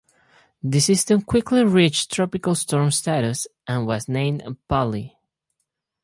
[0.63, 5.15] The system quickly reached tropical storm status and was named "Pali".